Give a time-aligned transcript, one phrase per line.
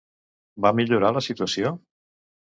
[0.65, 1.75] Va millorar la situació?